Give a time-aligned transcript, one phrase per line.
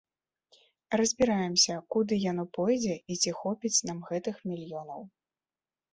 [1.01, 5.01] Разбіраемся, куды яно пойдзе і ці хопіць нам гэтых мільёнаў.